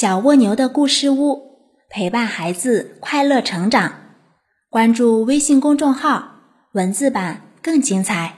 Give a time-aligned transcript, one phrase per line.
[0.00, 1.58] 小蜗牛的故事屋，
[1.90, 3.92] 陪伴孩子快乐成长。
[4.70, 6.36] 关注微信公众号，
[6.72, 8.32] 文字版更精彩。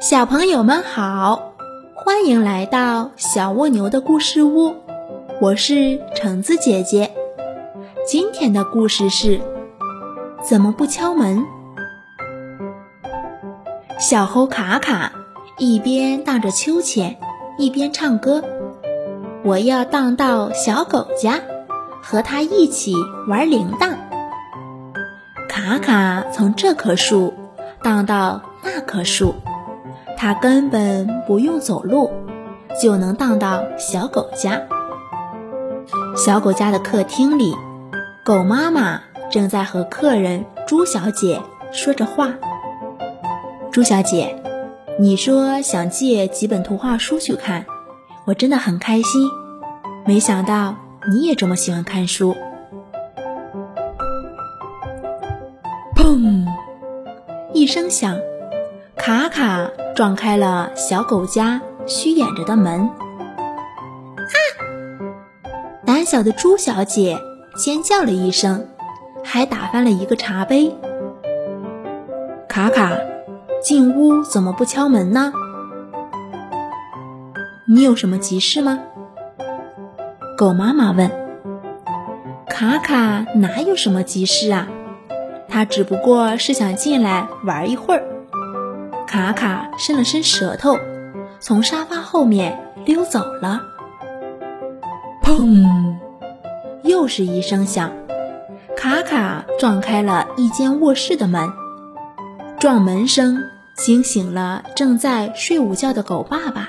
[0.00, 1.54] 小朋友们好，
[1.96, 4.72] 欢迎来到小蜗牛的故事屋，
[5.40, 7.10] 我是橙子姐姐。
[8.06, 9.40] 今天的故事是：
[10.48, 11.44] 怎么不敲门？
[13.98, 15.10] 小猴卡卡
[15.58, 17.18] 一边荡着秋千，
[17.60, 18.42] 一边唱歌。
[19.44, 21.40] 我要荡到小狗家，
[22.02, 22.94] 和它一起
[23.28, 23.96] 玩铃铛。
[25.46, 27.34] 卡卡从这棵树
[27.82, 29.34] 荡到那棵树，
[30.16, 32.10] 它根本不用走路，
[32.80, 34.62] 就能荡到小狗家。
[36.16, 37.54] 小狗家的客厅里，
[38.24, 41.42] 狗妈妈正在和客人朱小姐
[41.72, 42.30] 说着话。
[43.70, 44.39] 朱小姐，
[45.00, 47.64] 你说想借几本图画书去看，
[48.26, 49.30] 我真的很开心。
[50.04, 50.76] 没想到
[51.10, 52.36] 你也这么喜欢看书。
[55.96, 56.44] 砰！
[57.54, 58.18] 一声响，
[58.94, 62.82] 卡卡撞开了小狗家虚掩着的门。
[62.82, 64.36] 啊！
[65.86, 67.18] 胆小的朱小姐
[67.56, 68.68] 尖叫了一声，
[69.24, 70.76] 还打翻了一个茶杯。
[72.46, 72.98] 卡卡。
[73.70, 75.32] 进屋怎么不敲门呢？
[77.68, 78.80] 你有什么急事吗？
[80.36, 81.08] 狗妈妈问。
[82.48, 84.66] 卡卡哪有什么急事啊？
[85.48, 88.02] 他只不过是想进来玩一会儿。
[89.06, 90.76] 卡卡伸了伸舌头，
[91.38, 93.60] 从沙发后面溜走了。
[95.22, 95.94] 砰！
[96.82, 97.92] 又是一声响，
[98.76, 101.48] 卡卡撞开了一间卧室的门。
[102.58, 103.40] 撞门声
[103.80, 106.68] 惊醒了正在睡午觉的狗爸爸，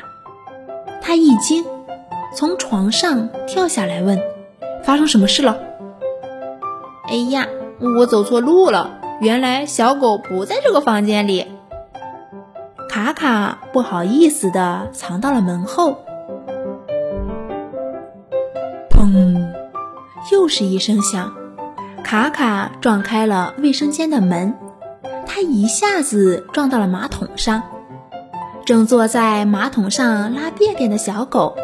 [1.01, 1.65] 他一惊，
[2.33, 4.17] 从床上跳下来问
[4.81, 5.57] ：“发生什么事了
[7.11, 7.47] ？”“哎呀，
[7.97, 11.47] 我走错路了，原来小狗不在这个房间里。”
[12.87, 15.97] 卡卡不好意思地藏到了门后。
[18.89, 19.51] 砰！
[20.31, 21.33] 又是一声响，
[22.05, 24.55] 卡卡撞开了卫生间的门。
[25.33, 27.63] 他一下子撞到了马桶上，
[28.65, 31.55] 正坐在马桶上拉便便的小狗，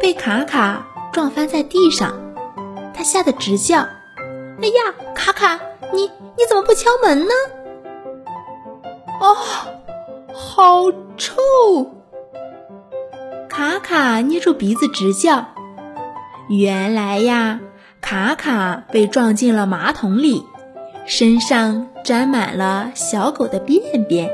[0.00, 2.14] 被卡卡撞翻在地上，
[2.94, 3.80] 他吓得直叫
[4.62, 5.58] ：“哎呀，卡卡，
[5.92, 7.32] 你你怎么不敲门呢？”
[9.20, 9.36] 哦，
[10.32, 11.34] 好臭！
[13.48, 15.46] 卡卡捏住鼻子直叫。
[16.48, 17.58] 原来呀，
[18.00, 20.46] 卡卡被撞进了马桶里。
[21.10, 24.30] 身上沾满了小狗的便便，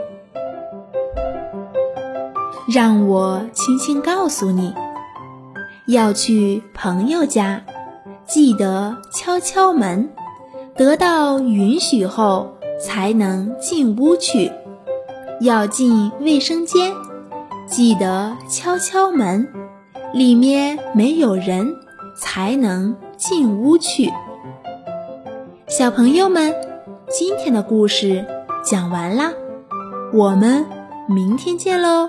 [2.68, 4.74] 让我轻轻告诉你，
[5.86, 7.62] 要去朋友家，
[8.26, 10.10] 记得敲敲门，
[10.76, 14.52] 得到允许后才能进屋去。
[15.40, 16.92] 要进卫生间，
[17.66, 19.48] 记得敲敲门，
[20.12, 21.74] 里面没有人，
[22.20, 24.12] 才能进屋去。
[25.68, 26.54] 小朋友们，
[27.08, 28.24] 今天的故事
[28.64, 29.32] 讲完啦，
[30.12, 30.66] 我们
[31.08, 32.08] 明天见喽。